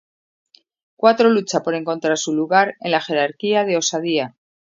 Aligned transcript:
Cuatro 0.95 1.29
lucha 1.29 1.61
por 1.61 1.75
encontrar 1.75 2.17
su 2.17 2.33
lugar 2.33 2.73
en 2.79 2.89
la 2.89 3.01
jerarquía 3.01 3.65
de 3.65 3.77
Osadía. 3.77 4.35